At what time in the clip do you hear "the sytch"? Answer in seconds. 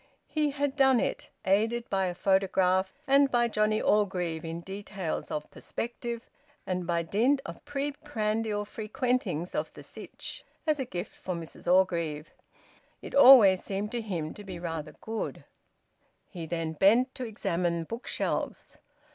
9.75-10.41